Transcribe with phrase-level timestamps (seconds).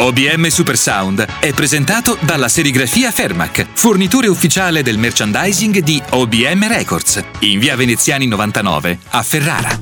[0.00, 7.58] OBM Supersound è presentato dalla serigrafia Fermac, fornitore ufficiale del merchandising di OBM Records, in
[7.58, 9.76] via Veneziani 99 a Ferrara.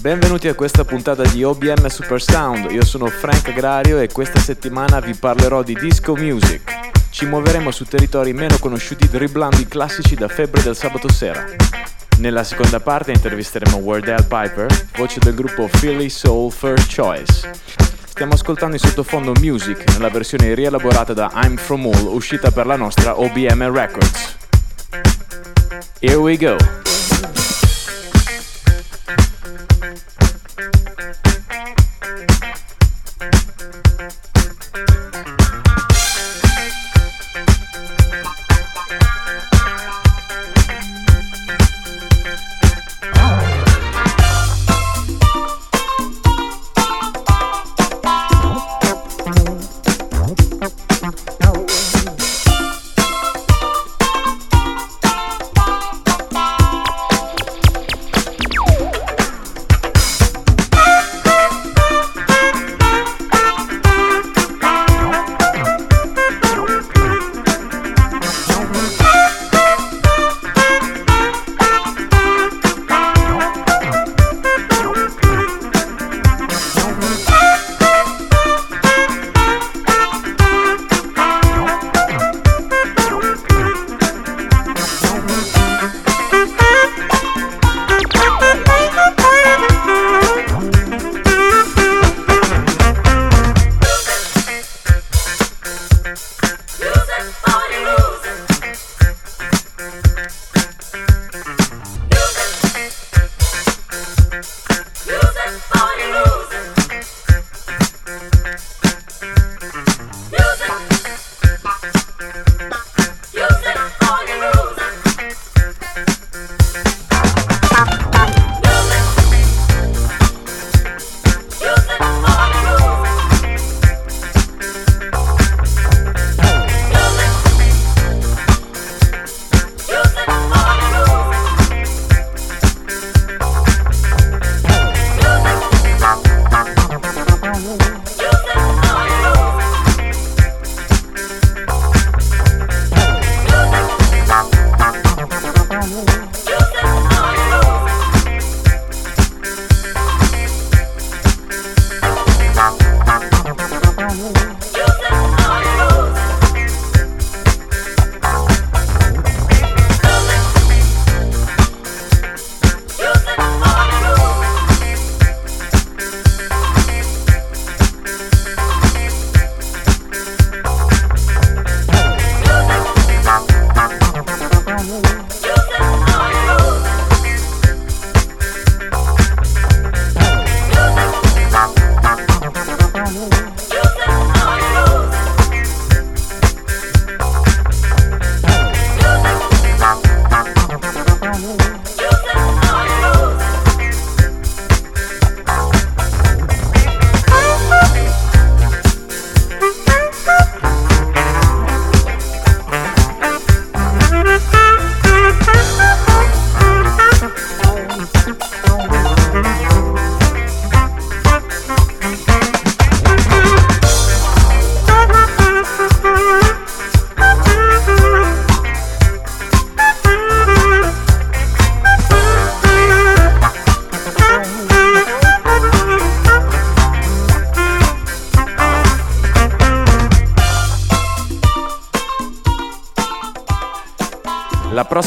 [0.00, 5.14] Benvenuti a questa puntata di OBM Supersound, io sono Frank Agrario e questa settimana vi
[5.14, 6.90] parlerò di disco music.
[7.10, 11.44] Ci muoveremo su territori meno conosciuti driblando i classici da febbre del sabato sera.
[12.20, 17.50] Nella seconda parte intervisteremo Wardell Piper, voce del gruppo Philly Soul First Choice.
[18.04, 22.76] Stiamo ascoltando in sottofondo Music nella versione rielaborata da I'm From All uscita per la
[22.76, 24.36] nostra OBM Records.
[25.98, 26.58] Here we go!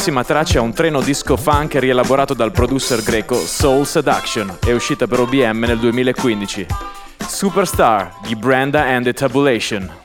[0.03, 5.07] Prossima traccia è un treno disco funk rielaborato dal producer greco Soul Seduction, è uscita
[5.07, 6.67] per OBM nel 2015.
[7.25, 10.02] Superstar di Brenda and the Tabulation.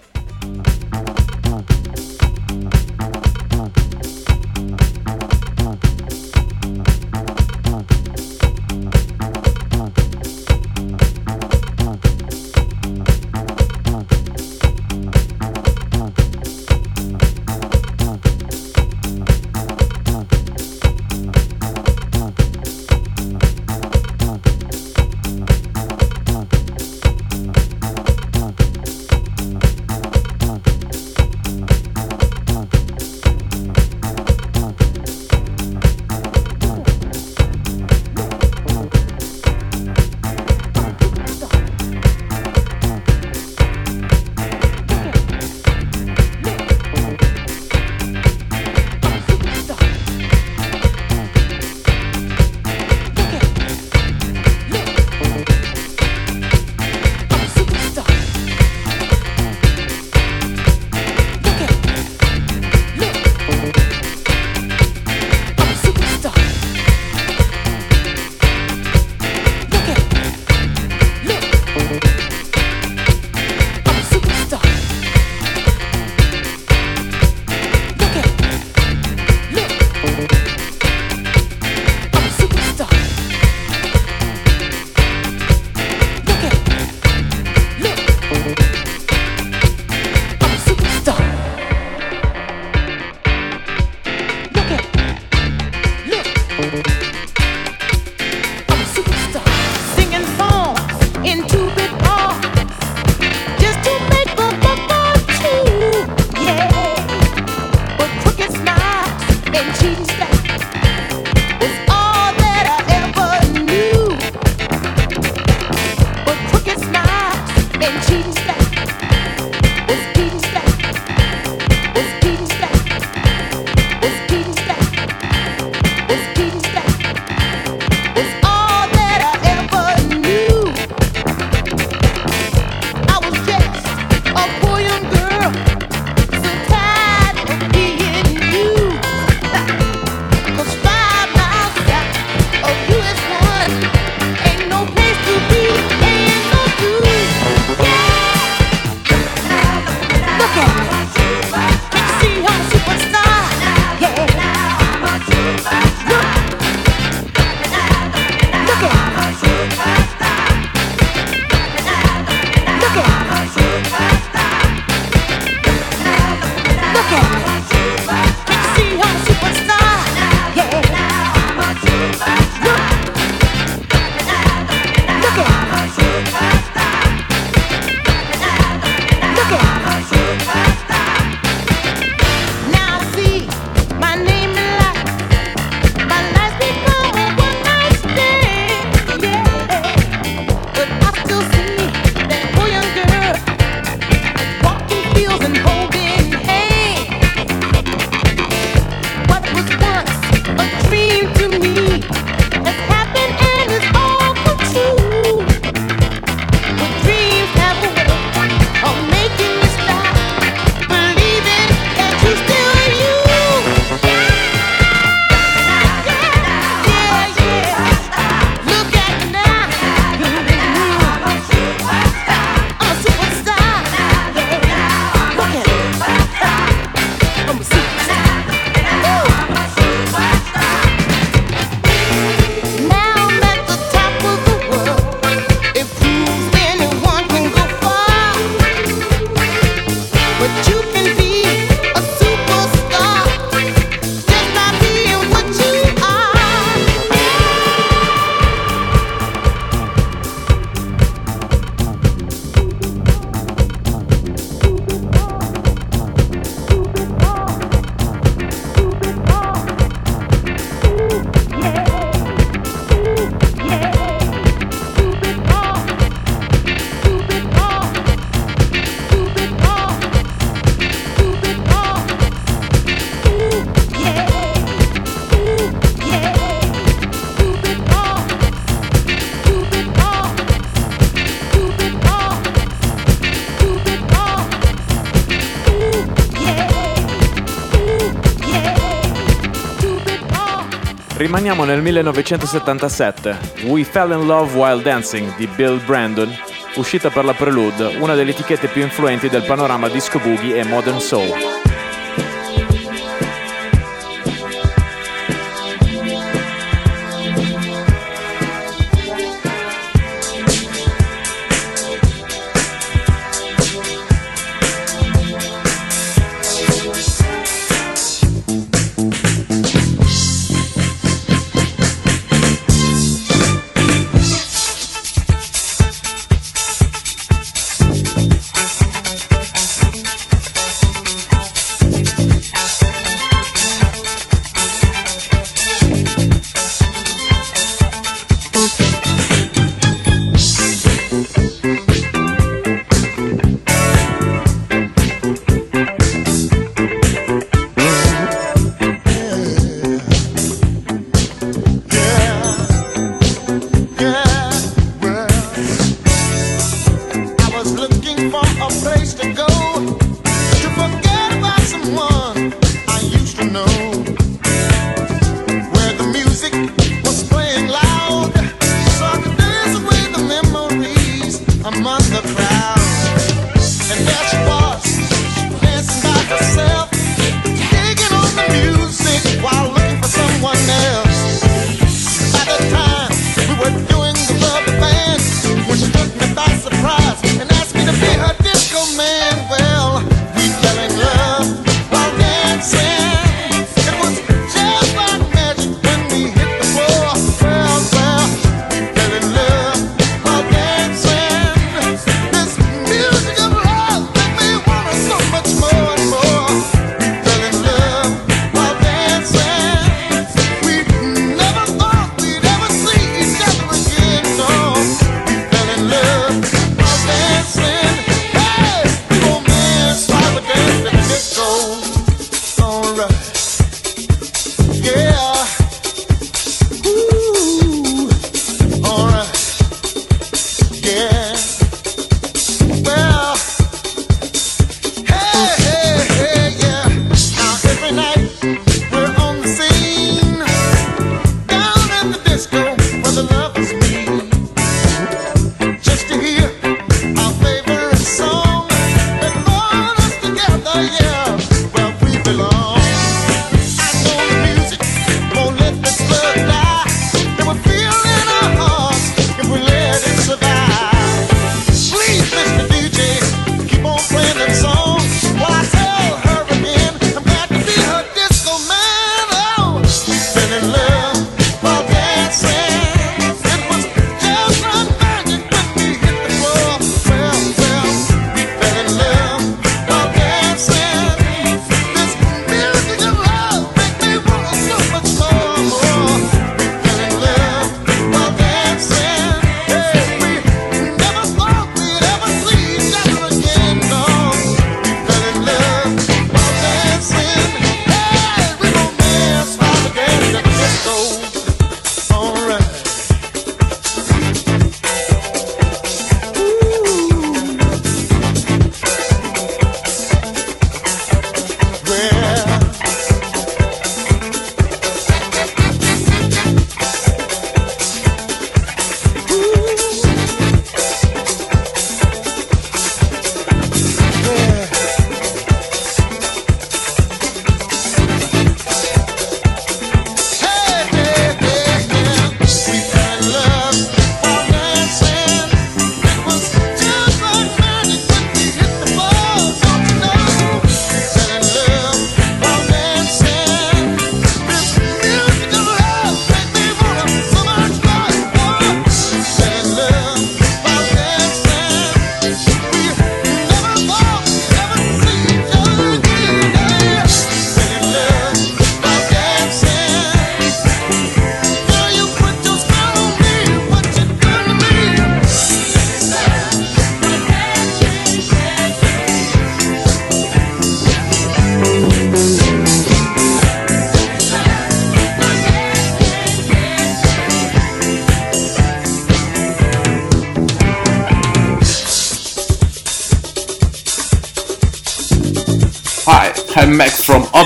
[291.48, 293.38] Rimaniamo nel 1977.
[293.68, 296.30] We Fell in Love While Dancing di Bill Brandon,
[296.74, 301.00] uscita per la Prelude, una delle etichette più influenti del panorama disco boogie e modern
[301.00, 301.57] soul.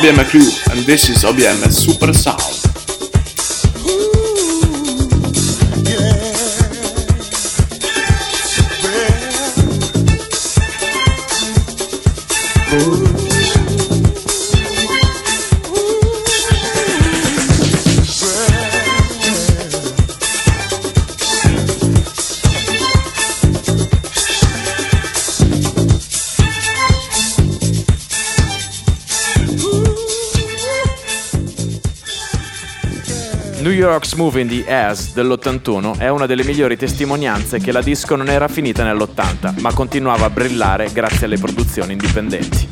[0.03, 0.41] OBM Crew
[0.73, 2.62] and this is OBM Super Sound.
[34.13, 38.49] York's Moving the Ass dell'81 è una delle migliori testimonianze che la disco non era
[38.49, 42.72] finita nell'80, ma continuava a brillare grazie alle produzioni indipendenti.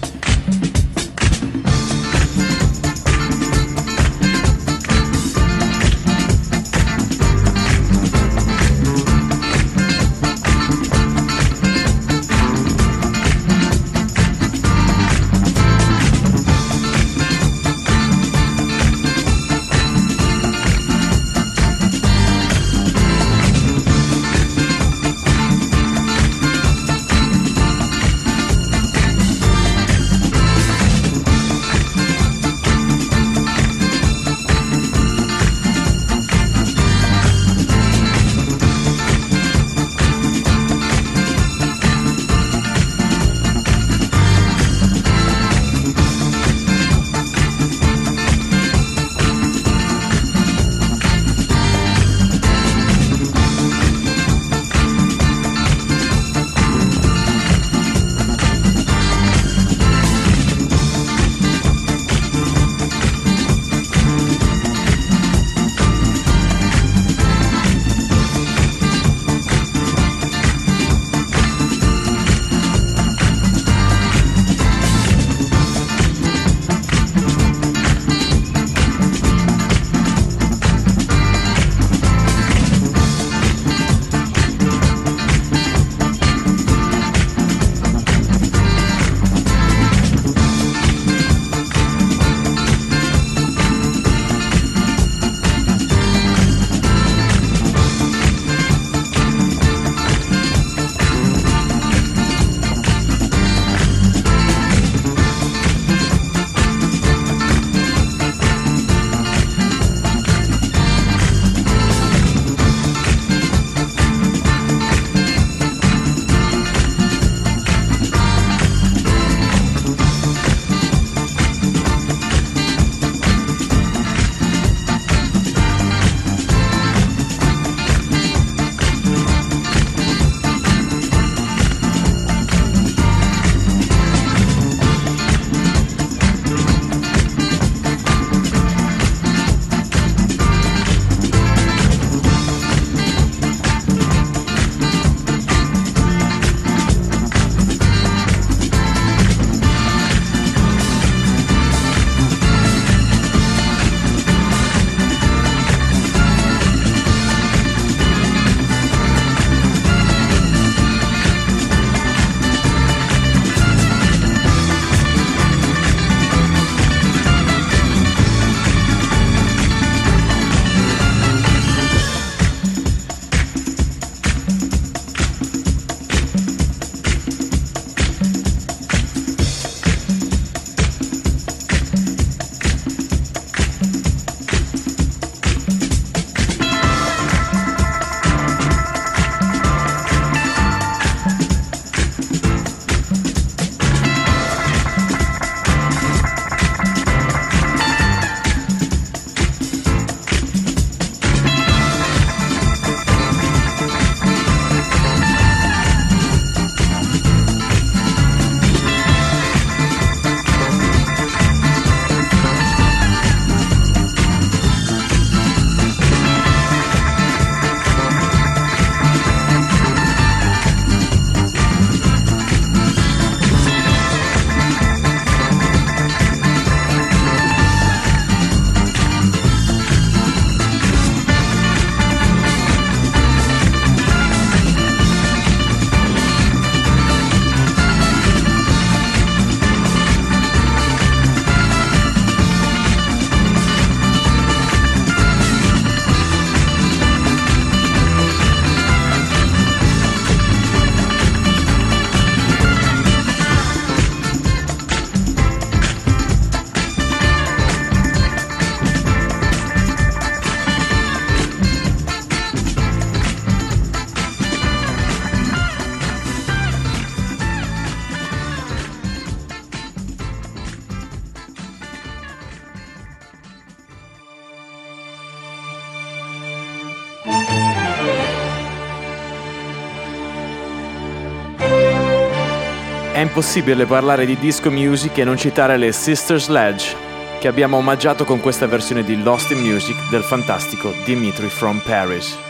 [283.41, 286.95] Impossibile parlare di disco music e non citare le Sister Sledge,
[287.39, 292.50] che abbiamo omaggiato con questa versione di Lost in Music del fantastico Dimitri from Paris.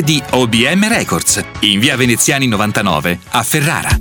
[0.00, 3.98] di OBM Records, in via Veneziani 99 a Ferrara.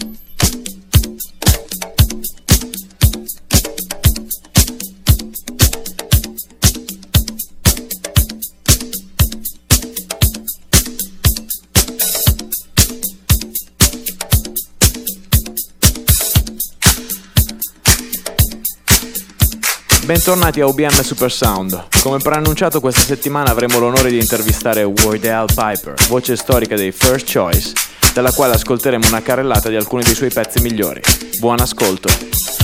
[20.05, 21.87] Bentornati a OBM Super Sound.
[22.03, 27.73] Come preannunciato questa settimana avremo l'onore di intervistare Wardell Piper, voce storica dei First Choice,
[28.13, 31.01] dalla quale ascolteremo una carrellata di alcuni dei suoi pezzi migliori.
[31.39, 32.54] Buon ascolto!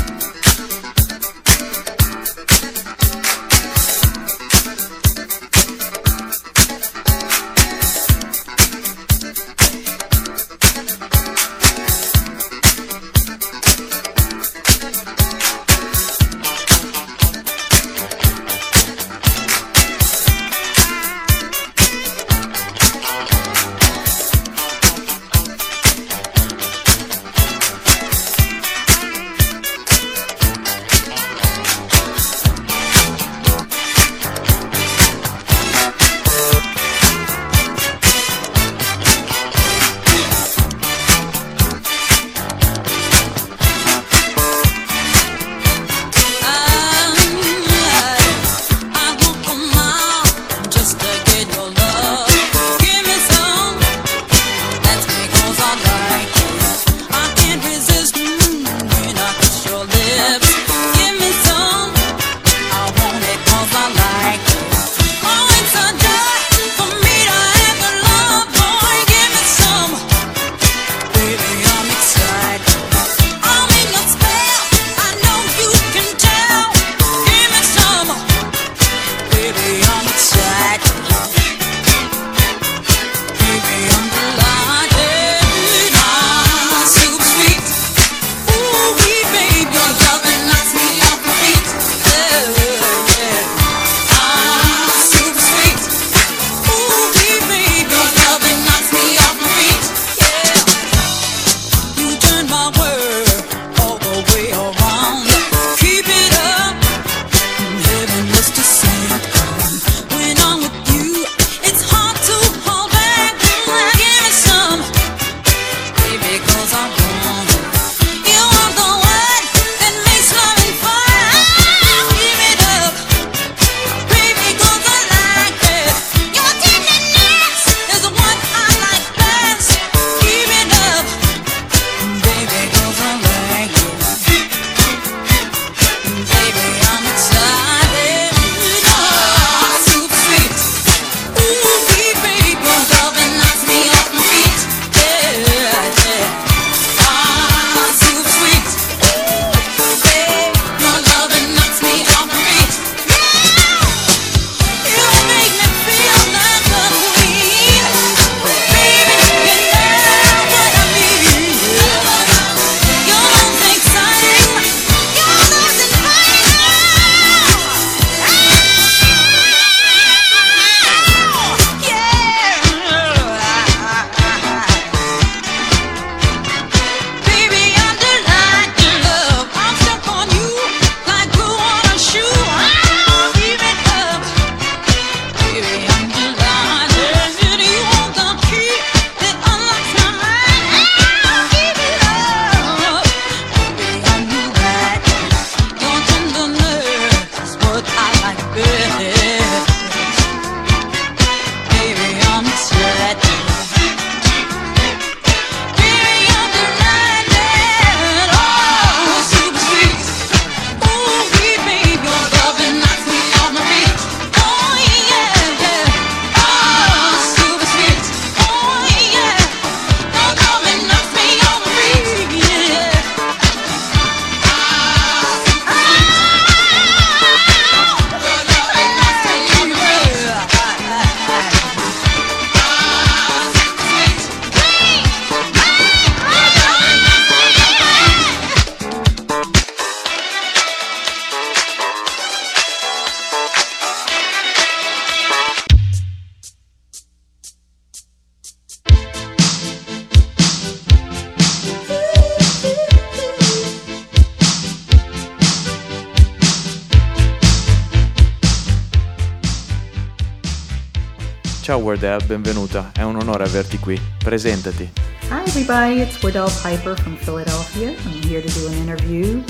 [262.11, 263.99] Wardell, benvenuta, è un onore averti qui.
[264.21, 264.91] Presentati.
[265.29, 267.91] Hi everybody, it's Wardell Piper from Philadelphia.
[267.91, 269.41] I'm here to do an interview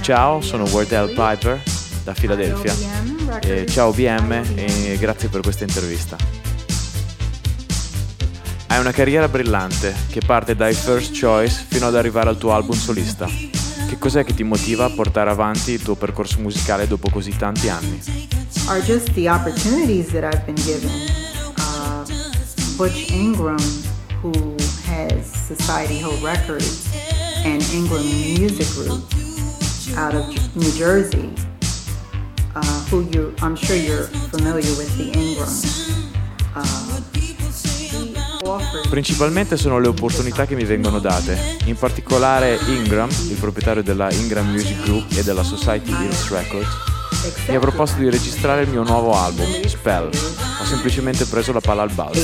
[0.00, 1.60] Ciao, sono Wardell Piper
[2.02, 2.74] da Filadelfia.
[3.42, 6.16] E ciao BM e grazie per questa intervista.
[8.68, 12.76] Hai una carriera brillante che parte dai first choice fino ad arrivare al tuo album
[12.76, 13.26] solista.
[13.26, 17.68] Che cos'è che ti motiva a portare avanti il tuo percorso musicale dopo così tanti
[17.68, 18.37] anni?
[18.68, 20.90] Are just the opportunities that I've been given.
[21.56, 22.04] Uh,
[22.76, 23.58] Butch Ingram,
[24.20, 24.32] who
[24.84, 26.86] has Society Hill Records
[27.44, 29.04] and Ingram Music Group
[29.96, 31.32] out of New Jersey,
[32.54, 35.88] uh, who you I'm sure you're familiar with the Ingrams.
[36.54, 37.00] Uh,
[38.88, 44.48] Principalmente sono le opportunità che mi vengono date, in particolare Ingram, il proprietario della Ingram
[44.50, 46.97] Music Group e della Society Hills Records,
[47.48, 50.06] mi ha proposto di registrare il mio nuovo album, Spell.
[50.06, 52.20] Ho semplicemente preso la palla al balzo.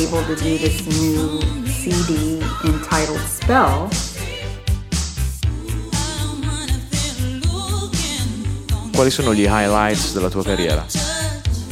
[8.94, 10.86] Quali sono gli highlights della tua carriera?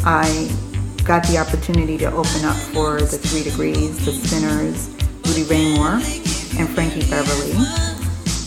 [0.04, 0.50] I
[1.04, 4.88] got the opportunity to open up for the Three Degrees, the Spinners,
[5.24, 6.00] Rudy Raymore,
[6.58, 7.54] and Frankie Beverly,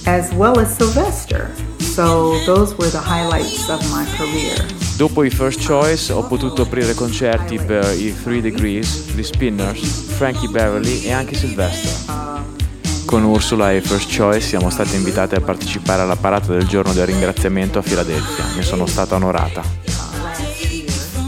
[0.06, 1.52] as well as Sylvester.
[1.80, 4.56] So those were the highlights of my career.
[4.98, 10.50] Dopo i First Choice ho potuto aprire concerti per i Three Degrees, gli Spinners, Frankie
[10.50, 12.44] Beverly e anche Sylvester.
[13.06, 17.06] Con Ursula e First Choice siamo state invitate a partecipare alla parata del giorno del
[17.06, 18.46] ringraziamento a Filadelfia.
[18.56, 19.85] Ne sono stata onorata.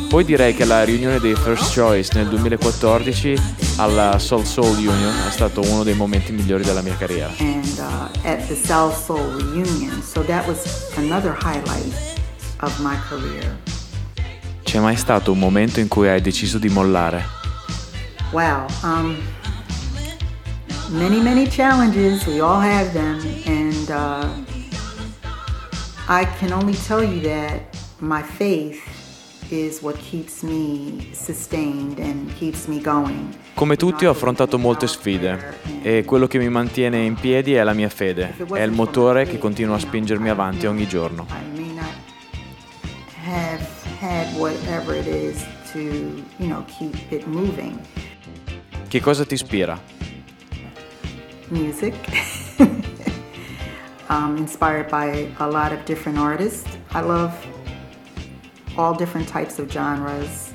[0.10, 3.36] Poi direi che la riunione dei First Choice nel 2014
[3.76, 7.34] alla Soul Soul Union è stato uno dei momenti migliori della mia carriera.
[7.40, 11.94] And uh, at the Soul Soul reunion, so that was another highlight
[12.62, 13.58] of my career.
[14.64, 17.26] C'è mai stato un momento in cui hai deciso di mollare?
[18.32, 19.18] Wow, um,
[20.90, 22.26] many many challenges.
[22.26, 24.28] We all have them, and uh,
[26.08, 28.97] I can only tell you that my faith
[29.50, 33.34] is what keeps me sustained and keeps me going.
[33.54, 37.74] Come tutti ho affrontato molte sfide e quello che mi mantiene in piedi è la
[37.74, 41.26] mia fede, è il motore che continua a spingermi avanti ogni giorno.
[48.88, 49.82] Che cosa ti ispira?
[51.50, 51.96] Music.
[54.10, 56.66] um, inspired by a lot of different artists.
[56.94, 57.34] I love
[58.78, 60.54] all different types of genres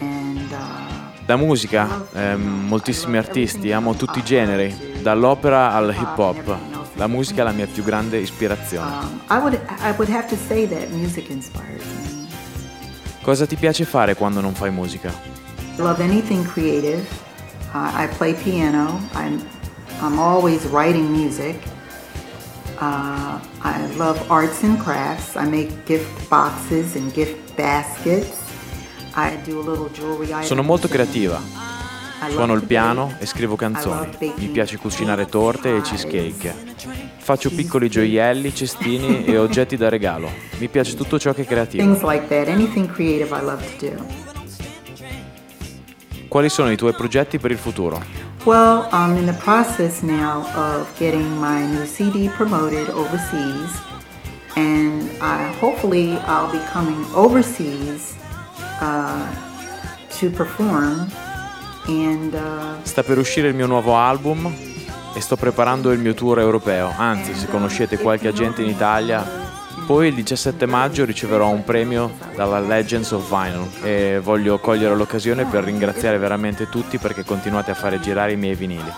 [0.00, 6.56] and uh, La musica, eh, moltissimi artisti, amo tutti i generi, dall'opera al hip hop.
[6.94, 9.20] La musica è la mia più grande ispirazione.
[9.28, 9.46] um.
[13.22, 15.12] Cosa ti piace fare quando non fai musica?
[15.76, 17.06] I love anything creative.
[17.72, 19.00] Uh, I play piano.
[19.14, 19.40] I'm
[20.00, 21.56] I'm always writing music.
[22.80, 25.36] Uh, I love arts and crafts.
[25.36, 28.40] I make gift boxes and gift baskets.
[29.14, 31.40] I do a little jewelry Sono molto creativa.
[32.30, 34.08] Suono il piano e scrivo canzoni.
[34.36, 36.54] Mi piace cucinare torte e cheesecake.
[37.18, 40.30] Faccio piccoli gioielli, cestini e oggetti da regalo.
[40.58, 41.82] Mi piace tutto ciò che è creativo.
[46.28, 48.21] Quali sono i tuoi progetti per il futuro?
[48.44, 53.70] Well, I'm in the process now of getting my new CD promoted overseas,
[54.56, 58.16] and I hopefully I'll be coming overseas
[58.80, 59.30] uh,
[60.18, 61.08] to perform.
[61.86, 64.52] And uh, Sta per uscire il mio nuovo album
[65.14, 66.92] e sto preparando il mio tour europeo.
[66.96, 69.51] Anzi, se conoscete qualche agente in Italia,
[69.92, 75.44] poi il 17 maggio riceverò un premio dalla Legends of Vinyl e voglio cogliere l'occasione
[75.44, 78.90] per ringraziare veramente tutti perché continuate a fare girare i miei vinili.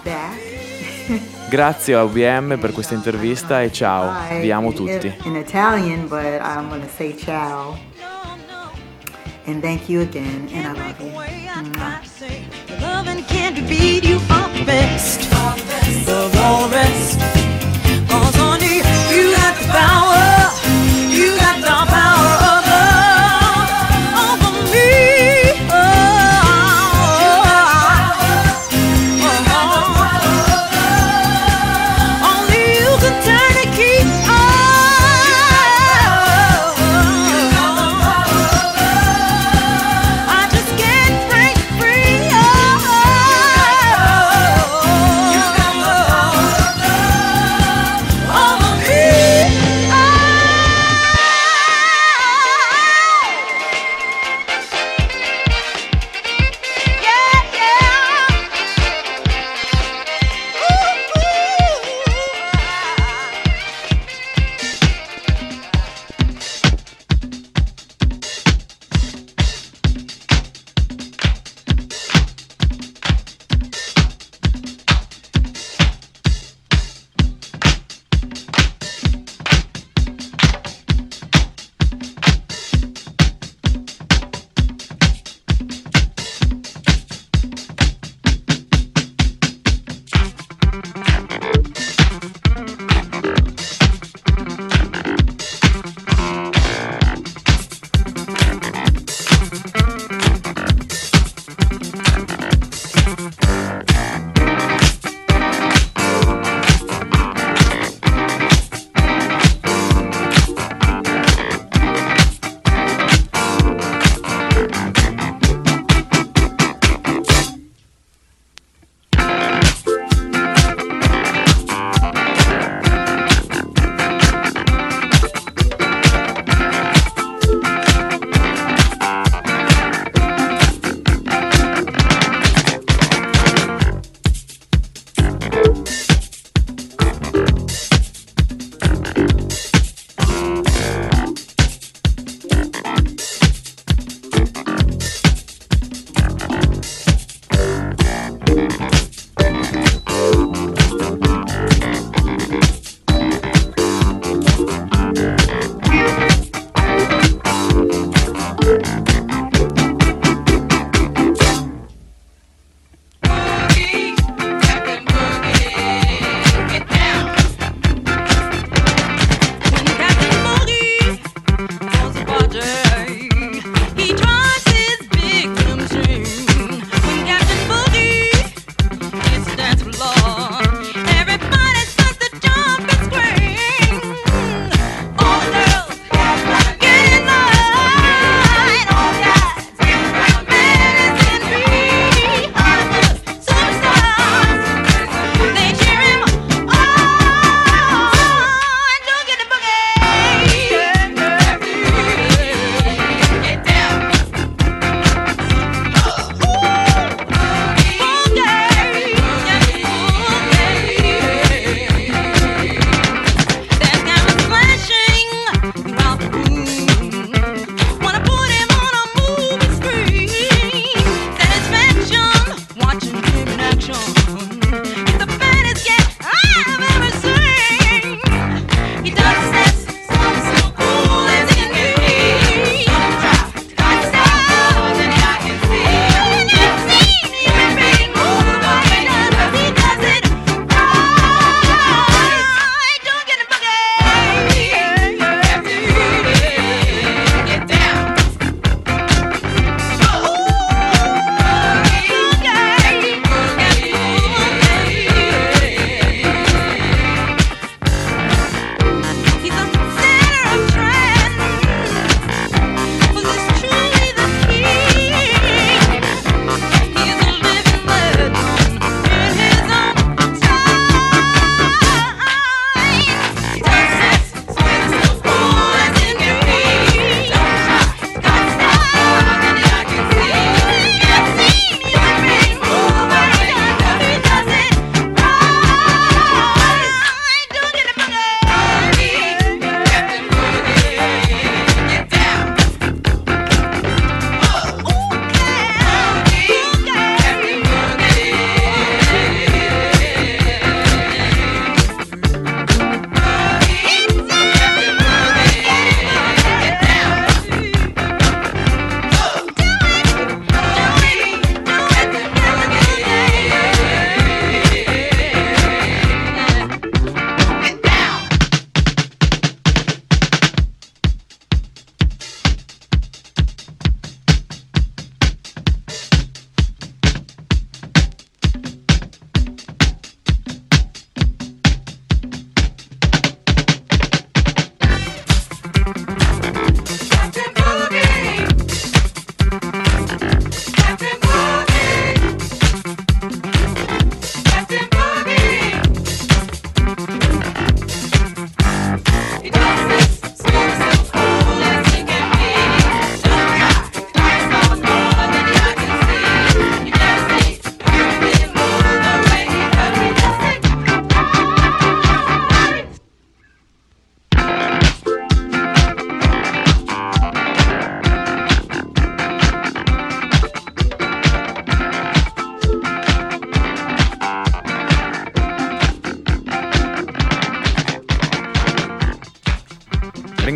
[1.49, 5.13] Grazie a UBM per questa intervista e ciao, vi amo tutti.
[5.25, 7.77] In Italian, but I'm to say ciao.
[9.47, 11.11] And thank you again, and I love you.
[11.11, 12.01] Mwah.
[12.81, 15.21] Loving can't beat you are the best
[16.07, 17.19] of all the rest.
[18.09, 18.81] Cause on you,
[19.11, 20.84] you got the power.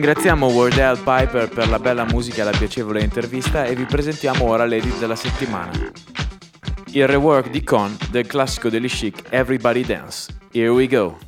[0.08, 4.64] Ringraziamo Wardell Piper per la bella musica e la piacevole intervista e vi presentiamo ora
[4.64, 5.70] l'edit della settimana.
[6.92, 10.34] Il rework di Con del classico degli chic Everybody Dance.
[10.50, 11.27] Here we go!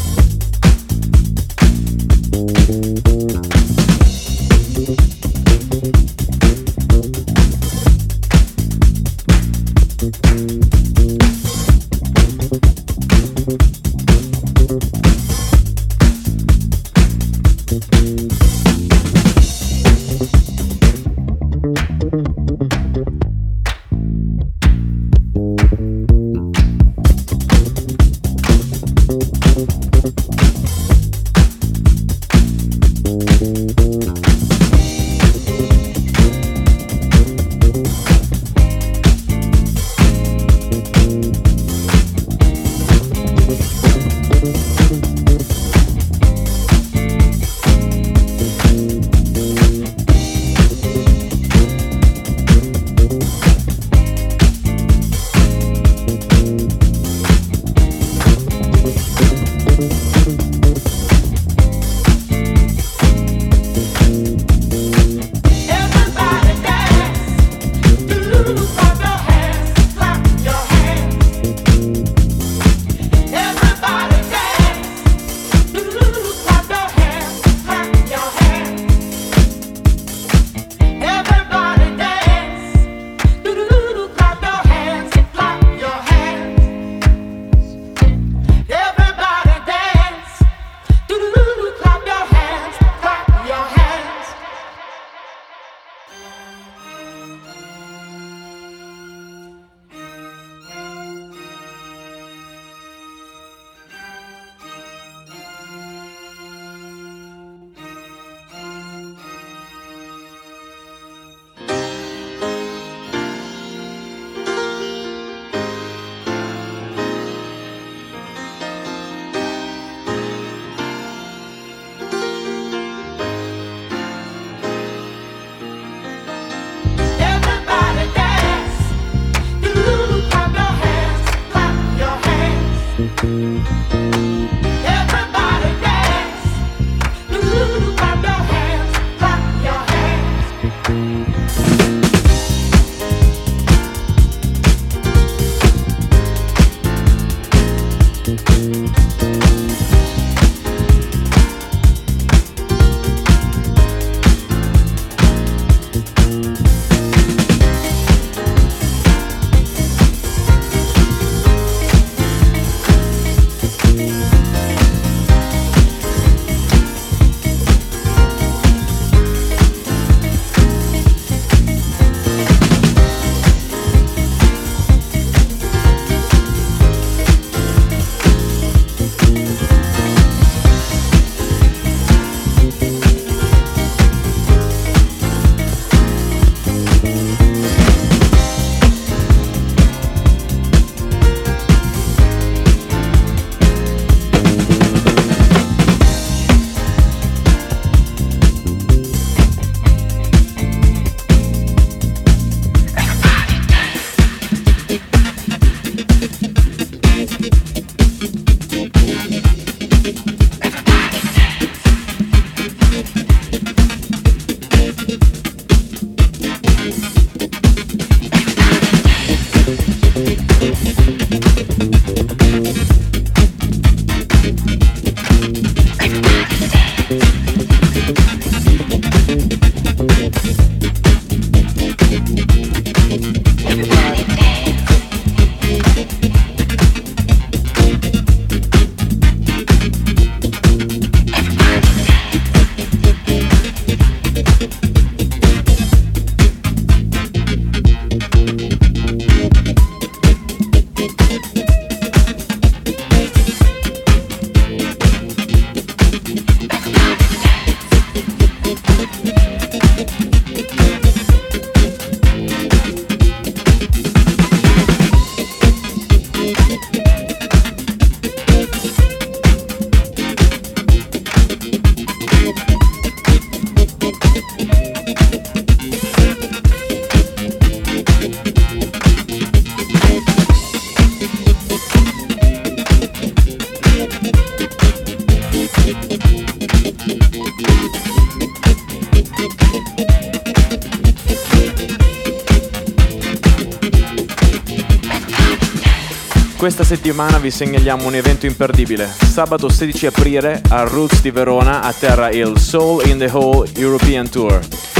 [297.21, 299.07] settimana vi segnaliamo un evento imperdibile.
[299.07, 304.59] Sabato 16 aprile a Roots di Verona atterra il Soul in the Hole European Tour,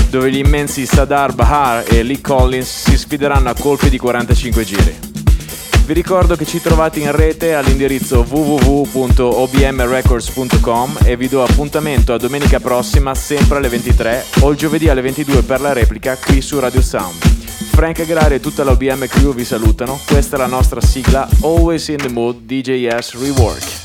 [0.10, 4.96] dove gli immensi Sadar Bahar e Lee Collins si sfideranno a colpi di 45 giri.
[5.86, 12.60] Vi ricordo che ci trovate in rete all'indirizzo www.obmrecords.com e vi do appuntamento a domenica
[12.60, 16.82] prossima sempre alle 23 o il giovedì alle 22 per la replica qui su Radio
[16.82, 17.31] Sound.
[17.82, 20.00] Frank Agraria e tutta la OBM crew vi salutano.
[20.06, 23.81] Questa è la nostra sigla Always in the Mood DJS Rework.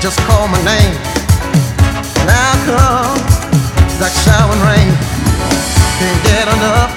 [0.00, 0.96] just call my name.
[2.20, 3.20] And I come
[4.00, 4.92] like showering rain.
[6.00, 6.90] Can't get enough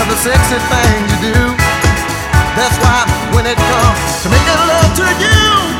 [0.00, 1.40] of the sexy things you do.
[2.56, 5.79] That's why when it comes to making love to you.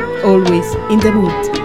[0.23, 1.60] always in the mood.